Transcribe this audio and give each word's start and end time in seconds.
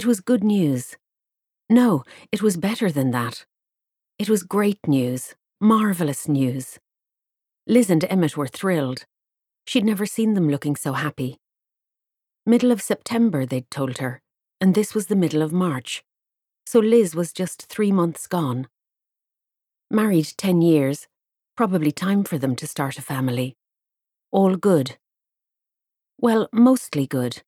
It 0.00 0.06
was 0.06 0.22
good 0.22 0.42
news. 0.42 0.96
No, 1.68 2.04
it 2.32 2.40
was 2.40 2.56
better 2.56 2.90
than 2.90 3.10
that. 3.10 3.44
It 4.18 4.30
was 4.30 4.42
great 4.42 4.78
news, 4.88 5.34
marvellous 5.60 6.26
news. 6.26 6.78
Liz 7.66 7.90
and 7.90 8.02
Emmett 8.08 8.34
were 8.34 8.48
thrilled. 8.48 9.04
She'd 9.66 9.84
never 9.84 10.06
seen 10.06 10.32
them 10.32 10.48
looking 10.48 10.74
so 10.74 10.94
happy. 10.94 11.36
Middle 12.46 12.72
of 12.72 12.80
September, 12.80 13.44
they'd 13.44 13.70
told 13.70 13.98
her, 13.98 14.22
and 14.58 14.74
this 14.74 14.94
was 14.94 15.08
the 15.08 15.22
middle 15.22 15.42
of 15.42 15.52
March. 15.52 16.02
So 16.64 16.78
Liz 16.80 17.14
was 17.14 17.30
just 17.34 17.66
three 17.66 17.92
months 17.92 18.26
gone. 18.26 18.68
Married 19.90 20.32
ten 20.38 20.62
years, 20.62 21.08
probably 21.58 21.92
time 21.92 22.24
for 22.24 22.38
them 22.38 22.56
to 22.56 22.66
start 22.66 22.96
a 22.96 23.02
family. 23.02 23.54
All 24.30 24.56
good. 24.56 24.96
Well, 26.18 26.48
mostly 26.54 27.06
good. 27.06 27.42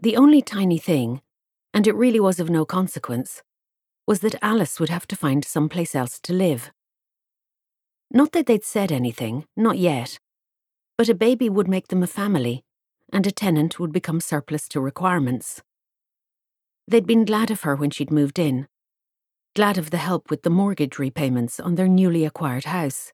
The 0.00 0.16
only 0.16 0.42
tiny 0.42 0.78
thing, 0.78 1.22
and 1.74 1.86
it 1.86 1.94
really 1.94 2.20
was 2.20 2.38
of 2.38 2.48
no 2.48 2.64
consequence, 2.64 3.42
was 4.06 4.20
that 4.20 4.42
Alice 4.42 4.78
would 4.78 4.90
have 4.90 5.08
to 5.08 5.16
find 5.16 5.44
someplace 5.44 5.94
else 5.94 6.20
to 6.20 6.32
live. 6.32 6.70
Not 8.10 8.32
that 8.32 8.46
they'd 8.46 8.64
said 8.64 8.92
anything, 8.92 9.44
not 9.56 9.76
yet, 9.76 10.18
but 10.96 11.08
a 11.08 11.14
baby 11.14 11.48
would 11.48 11.68
make 11.68 11.88
them 11.88 12.02
a 12.02 12.06
family, 12.06 12.62
and 13.12 13.26
a 13.26 13.32
tenant 13.32 13.78
would 13.80 13.92
become 13.92 14.20
surplus 14.20 14.68
to 14.68 14.80
requirements. 14.80 15.62
They'd 16.86 17.06
been 17.06 17.24
glad 17.24 17.50
of 17.50 17.62
her 17.62 17.74
when 17.74 17.90
she'd 17.90 18.10
moved 18.10 18.38
in, 18.38 18.68
glad 19.54 19.78
of 19.78 19.90
the 19.90 19.98
help 19.98 20.30
with 20.30 20.42
the 20.42 20.50
mortgage 20.50 20.98
repayments 20.98 21.58
on 21.58 21.74
their 21.74 21.88
newly 21.88 22.24
acquired 22.24 22.66
house. 22.66 23.12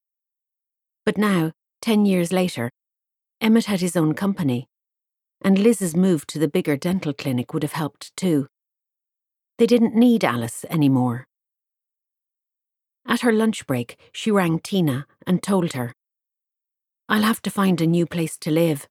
But 1.07 1.17
now, 1.17 1.53
ten 1.81 2.05
years 2.05 2.31
later, 2.33 2.71
Emmett 3.41 3.65
had 3.65 3.81
his 3.81 3.97
own 3.97 4.15
company, 4.15 4.69
and 5.45 5.59
Liz's 5.59 5.95
move 5.95 6.27
to 6.29 6.39
the 6.39 6.49
bigger 6.49 6.77
dental 6.77 7.13
clinic 7.13 7.53
would 7.53 7.63
have 7.63 7.75
helped 7.75 8.17
too. 8.17 8.49
They 9.59 9.67
didn't 9.67 9.95
need 9.95 10.25
Alice 10.25 10.65
anymore. 10.71 11.27
At 13.07 13.21
her 13.21 13.33
lunch 13.33 13.67
break, 13.67 13.99
she 14.11 14.31
rang 14.31 14.59
Tina 14.59 15.07
and 15.27 15.43
told 15.43 15.75
her, 15.75 15.93
I'll 17.09 17.23
have 17.23 17.43
to 17.43 17.51
find 17.51 17.81
a 17.81 17.87
new 17.87 18.07
place 18.07 18.39
to 18.39 18.51
live. 18.51 18.89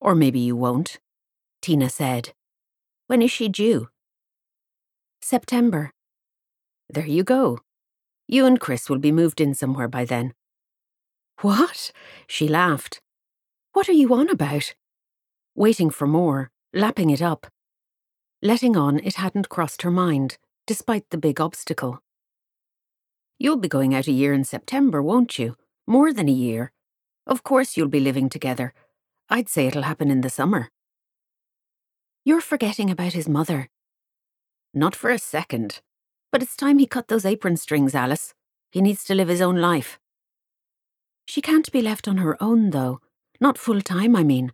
Or 0.00 0.14
maybe 0.14 0.38
you 0.38 0.54
won't, 0.54 1.00
Tina 1.60 1.90
said. 1.90 2.32
When 3.08 3.20
is 3.20 3.32
she 3.32 3.48
due? 3.48 3.88
September. 5.20 5.90
There 6.88 7.06
you 7.06 7.24
go. 7.24 7.58
You 8.28 8.46
and 8.46 8.60
Chris 8.60 8.88
will 8.88 8.98
be 8.98 9.10
moved 9.10 9.40
in 9.40 9.54
somewhere 9.54 9.88
by 9.88 10.04
then. 10.04 10.34
What? 11.40 11.90
She 12.28 12.46
laughed. 12.46 13.00
What 13.72 13.88
are 13.88 13.92
you 13.92 14.14
on 14.14 14.30
about? 14.30 14.74
Waiting 15.58 15.90
for 15.90 16.06
more, 16.06 16.50
lapping 16.72 17.10
it 17.10 17.20
up 17.20 17.48
letting 18.42 18.76
on 18.76 19.00
it 19.00 19.14
hadn't 19.14 19.48
crossed 19.48 19.82
her 19.82 19.90
mind, 19.90 20.38
despite 20.66 21.10
the 21.10 21.18
big 21.18 21.40
obstacle. 21.40 22.00
You'll 23.38 23.56
be 23.56 23.68
going 23.68 23.94
out 23.94 24.06
a 24.06 24.12
year 24.12 24.32
in 24.32 24.44
September, 24.44 25.02
won't 25.02 25.38
you? 25.38 25.56
More 25.86 26.12
than 26.12 26.28
a 26.28 26.32
year. 26.32 26.72
Of 27.26 27.42
course 27.42 27.76
you'll 27.76 27.88
be 27.88 28.00
living 28.00 28.28
together. 28.28 28.74
I'd 29.28 29.48
say 29.48 29.66
it'll 29.66 29.82
happen 29.82 30.10
in 30.10 30.22
the 30.22 30.30
summer. 30.30 30.70
You're 32.24 32.40
forgetting 32.40 32.90
about 32.90 33.12
his 33.12 33.28
mother. 33.28 33.68
Not 34.74 34.94
for 34.94 35.10
a 35.10 35.18
second. 35.18 35.80
But 36.30 36.42
it's 36.42 36.56
time 36.56 36.78
he 36.78 36.86
cut 36.86 37.08
those 37.08 37.24
apron 37.24 37.56
strings, 37.56 37.94
Alice. 37.94 38.34
He 38.70 38.82
needs 38.82 39.02
to 39.04 39.14
live 39.14 39.28
his 39.28 39.40
own 39.40 39.56
life. 39.56 39.98
She 41.26 41.40
can't 41.40 41.70
be 41.72 41.82
left 41.82 42.06
on 42.06 42.18
her 42.18 42.40
own, 42.42 42.70
though. 42.70 43.00
Not 43.40 43.58
full 43.58 43.80
time, 43.80 44.14
I 44.14 44.24
mean. 44.24 44.52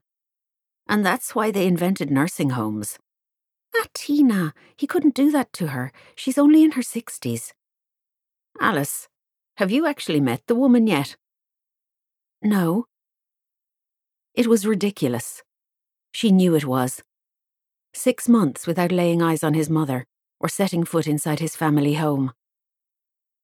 And 0.89 1.05
that's 1.05 1.35
why 1.35 1.51
they 1.51 1.67
invented 1.67 2.11
nursing 2.11 2.51
homes. 2.51 2.99
Ah, 3.77 3.87
Tina, 3.95 4.55
he 4.77 4.87
couldn't 4.87 5.15
do 5.15 5.31
that 5.33 5.53
to 5.55 5.69
her. 5.69 5.93
She's 6.15 6.39
only 6.39 6.63
in 6.63 6.73
her 6.73 6.83
sixties. 6.83 7.53
Alice, 8.61 9.09
have 9.57 9.71
you 9.71 9.87
actually 9.87 10.21
met 10.21 10.43
the 10.47 10.55
woman 10.55 10.87
yet? 10.87 11.17
No. 12.43 12.87
It 14.35 14.47
was 14.47 14.67
ridiculous. 14.67 15.43
She 16.13 16.31
knew 16.31 16.55
it 16.55 16.67
was. 16.67 17.03
Six 17.93 18.29
months 18.29 18.67
without 18.67 18.93
laying 18.93 19.23
eyes 19.23 19.43
on 19.43 19.55
his 19.55 19.71
mother 19.71 20.05
or 20.41 20.49
setting 20.49 20.85
foot 20.85 21.07
inside 21.07 21.41
his 21.41 21.57
family 21.57 21.95
home. 21.95 22.33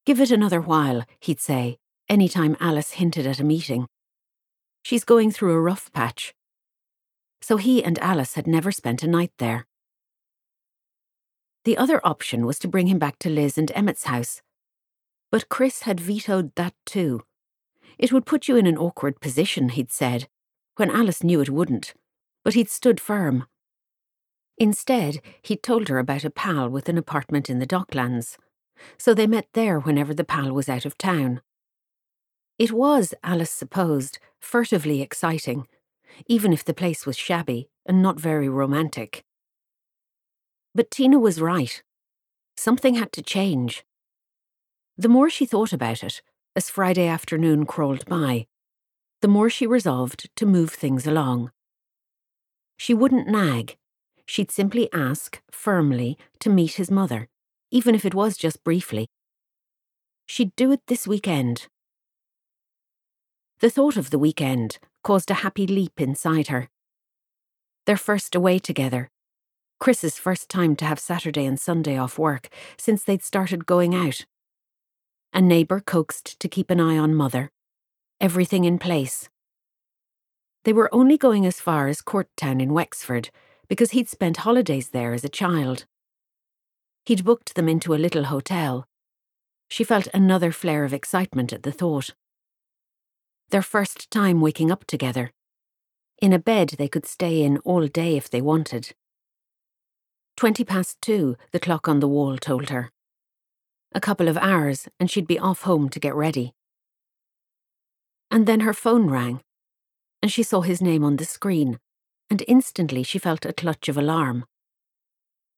Give 0.04 0.20
it 0.20 0.30
another 0.30 0.60
while, 0.60 1.04
he'd 1.20 1.40
say, 1.40 1.78
any 2.08 2.28
time 2.28 2.56
Alice 2.60 2.92
hinted 2.92 3.26
at 3.26 3.40
a 3.40 3.44
meeting. 3.44 3.86
She's 4.82 5.04
going 5.04 5.30
through 5.30 5.52
a 5.52 5.60
rough 5.60 5.92
patch. 5.92 6.34
So 7.42 7.56
he 7.56 7.82
and 7.82 7.98
Alice 7.98 8.34
had 8.34 8.46
never 8.46 8.70
spent 8.70 9.02
a 9.02 9.08
night 9.08 9.32
there. 9.38 9.66
The 11.64 11.76
other 11.76 12.00
option 12.04 12.46
was 12.46 12.58
to 12.60 12.68
bring 12.68 12.86
him 12.86 12.98
back 12.98 13.18
to 13.20 13.30
Liz 13.30 13.58
and 13.58 13.70
Emmett's 13.74 14.04
house. 14.04 14.42
But 15.30 15.48
Chris 15.48 15.82
had 15.82 16.00
vetoed 16.00 16.54
that 16.56 16.74
too. 16.86 17.22
It 17.98 18.12
would 18.12 18.26
put 18.26 18.48
you 18.48 18.56
in 18.56 18.66
an 18.66 18.78
awkward 18.78 19.20
position, 19.20 19.70
he'd 19.70 19.92
said, 19.92 20.28
when 20.76 20.90
Alice 20.90 21.22
knew 21.22 21.40
it 21.40 21.50
wouldn't, 21.50 21.92
but 22.42 22.54
he'd 22.54 22.70
stood 22.70 22.98
firm. 23.00 23.44
Instead, 24.56 25.20
he'd 25.42 25.62
told 25.62 25.88
her 25.88 25.98
about 25.98 26.24
a 26.24 26.30
pal 26.30 26.68
with 26.68 26.88
an 26.88 26.96
apartment 26.96 27.50
in 27.50 27.58
the 27.58 27.66
Docklands, 27.66 28.36
so 28.96 29.12
they 29.12 29.26
met 29.26 29.48
there 29.52 29.78
whenever 29.78 30.14
the 30.14 30.24
pal 30.24 30.52
was 30.52 30.68
out 30.68 30.86
of 30.86 30.96
town. 30.96 31.42
It 32.58 32.72
was, 32.72 33.14
Alice 33.22 33.50
supposed, 33.50 34.18
furtively 34.38 35.02
exciting, 35.02 35.66
even 36.26 36.52
if 36.52 36.64
the 36.64 36.74
place 36.74 37.06
was 37.06 37.16
shabby 37.16 37.68
and 37.86 38.02
not 38.02 38.20
very 38.20 38.48
romantic. 38.48 39.24
But 40.74 40.90
Tina 40.90 41.18
was 41.18 41.40
right. 41.40 41.82
Something 42.56 42.94
had 42.94 43.12
to 43.12 43.22
change. 43.22 43.84
The 44.96 45.08
more 45.08 45.30
she 45.30 45.46
thought 45.46 45.72
about 45.72 46.04
it, 46.04 46.22
as 46.54 46.70
Friday 46.70 47.06
afternoon 47.06 47.64
crawled 47.64 48.06
by, 48.06 48.46
the 49.22 49.28
more 49.28 49.50
she 49.50 49.66
resolved 49.66 50.28
to 50.36 50.46
move 50.46 50.70
things 50.70 51.06
along. 51.06 51.50
She 52.76 52.94
wouldn't 52.94 53.28
nag. 53.28 53.76
She'd 54.26 54.50
simply 54.50 54.92
ask, 54.92 55.40
firmly, 55.50 56.16
to 56.38 56.50
meet 56.50 56.74
his 56.74 56.90
mother, 56.90 57.28
even 57.70 57.94
if 57.94 58.04
it 58.04 58.14
was 58.14 58.36
just 58.36 58.62
briefly. 58.64 59.08
She'd 60.26 60.54
do 60.56 60.70
it 60.72 60.80
this 60.86 61.06
weekend. 61.06 61.66
The 63.60 63.70
thought 63.70 63.96
of 63.96 64.10
the 64.10 64.18
weekend 64.18 64.78
caused 65.02 65.30
a 65.30 65.42
happy 65.42 65.66
leap 65.66 66.00
inside 66.00 66.48
her. 66.48 66.68
Their 67.86 67.96
first 67.96 68.34
away 68.34 68.58
together, 68.58 69.10
Chris's 69.80 70.18
first 70.18 70.50
time 70.50 70.76
to 70.76 70.84
have 70.84 71.00
Saturday 71.00 71.46
and 71.46 71.58
Sunday 71.58 71.96
off 71.96 72.18
work 72.18 72.50
since 72.76 73.02
they'd 73.02 73.22
started 73.22 73.64
going 73.64 73.94
out. 73.94 74.26
A 75.32 75.40
neighbour 75.40 75.80
coaxed 75.80 76.38
to 76.38 76.48
keep 76.48 76.70
an 76.70 76.80
eye 76.80 76.98
on 76.98 77.14
Mother. 77.14 77.50
Everything 78.20 78.64
in 78.66 78.78
place. 78.78 79.30
They 80.64 80.74
were 80.74 80.94
only 80.94 81.16
going 81.16 81.46
as 81.46 81.60
far 81.60 81.88
as 81.88 82.02
Courtown 82.02 82.60
in 82.60 82.74
Wexford 82.74 83.30
because 83.68 83.92
he'd 83.92 84.10
spent 84.10 84.38
holidays 84.38 84.90
there 84.90 85.14
as 85.14 85.24
a 85.24 85.30
child. 85.30 85.86
He'd 87.06 87.24
booked 87.24 87.54
them 87.54 87.66
into 87.66 87.94
a 87.94 87.96
little 87.96 88.24
hotel. 88.24 88.86
She 89.70 89.84
felt 89.84 90.08
another 90.12 90.52
flare 90.52 90.84
of 90.84 90.92
excitement 90.92 91.54
at 91.54 91.62
the 91.62 91.72
thought. 91.72 92.10
Their 93.50 93.62
first 93.62 94.10
time 94.12 94.40
waking 94.40 94.70
up 94.70 94.84
together. 94.86 95.32
In 96.22 96.32
a 96.32 96.38
bed 96.38 96.74
they 96.78 96.86
could 96.86 97.04
stay 97.04 97.42
in 97.42 97.58
all 97.58 97.88
day 97.88 98.16
if 98.16 98.30
they 98.30 98.40
wanted. 98.40 98.94
Twenty 100.36 100.62
past 100.64 100.98
two, 101.02 101.36
the 101.50 101.58
clock 101.58 101.88
on 101.88 101.98
the 101.98 102.08
wall 102.08 102.36
told 102.38 102.70
her. 102.70 102.92
A 103.92 104.00
couple 104.00 104.28
of 104.28 104.38
hours, 104.38 104.88
and 105.00 105.10
she'd 105.10 105.26
be 105.26 105.38
off 105.38 105.62
home 105.62 105.88
to 105.88 105.98
get 105.98 106.14
ready. 106.14 106.54
And 108.30 108.46
then 108.46 108.60
her 108.60 108.72
phone 108.72 109.10
rang, 109.10 109.40
and 110.22 110.30
she 110.30 110.44
saw 110.44 110.60
his 110.60 110.80
name 110.80 111.02
on 111.02 111.16
the 111.16 111.24
screen, 111.24 111.80
and 112.30 112.44
instantly 112.46 113.02
she 113.02 113.18
felt 113.18 113.44
a 113.44 113.52
clutch 113.52 113.88
of 113.88 113.98
alarm. 113.98 114.44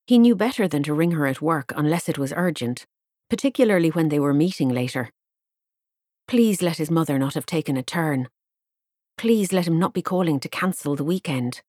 He 0.06 0.18
knew 0.18 0.34
better 0.34 0.66
than 0.66 0.82
to 0.84 0.94
ring 0.94 1.10
her 1.12 1.26
at 1.26 1.42
work 1.42 1.74
unless 1.76 2.08
it 2.08 2.16
was 2.16 2.32
urgent, 2.34 2.86
particularly 3.28 3.90
when 3.90 4.08
they 4.08 4.18
were 4.18 4.32
meeting 4.32 4.70
later. 4.70 5.10
Please 6.32 6.62
let 6.62 6.78
his 6.78 6.90
mother 6.90 7.18
not 7.18 7.34
have 7.34 7.44
taken 7.44 7.76
a 7.76 7.82
turn. 7.82 8.26
Please 9.18 9.52
let 9.52 9.68
him 9.68 9.78
not 9.78 9.92
be 9.92 10.00
calling 10.00 10.40
to 10.40 10.48
cancel 10.48 10.96
the 10.96 11.04
weekend. 11.04 11.60